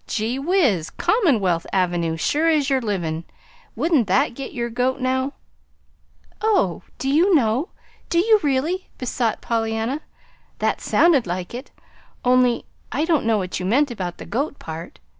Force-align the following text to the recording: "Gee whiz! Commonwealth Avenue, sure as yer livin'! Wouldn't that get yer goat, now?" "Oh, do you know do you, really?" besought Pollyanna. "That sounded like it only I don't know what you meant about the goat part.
"Gee 0.07 0.39
whiz! 0.39 0.89
Commonwealth 0.89 1.67
Avenue, 1.71 2.17
sure 2.17 2.49
as 2.49 2.71
yer 2.71 2.79
livin'! 2.81 3.23
Wouldn't 3.75 4.07
that 4.07 4.33
get 4.33 4.51
yer 4.51 4.67
goat, 4.71 4.99
now?" 4.99 5.33
"Oh, 6.41 6.81
do 6.97 7.07
you 7.07 7.35
know 7.35 7.69
do 8.09 8.17
you, 8.17 8.39
really?" 8.41 8.89
besought 8.97 9.41
Pollyanna. 9.41 10.01
"That 10.57 10.81
sounded 10.81 11.27
like 11.27 11.53
it 11.53 11.69
only 12.25 12.65
I 12.91 13.05
don't 13.05 13.25
know 13.27 13.37
what 13.37 13.59
you 13.59 13.65
meant 13.67 13.91
about 13.91 14.17
the 14.17 14.25
goat 14.25 14.57
part. 14.57 14.97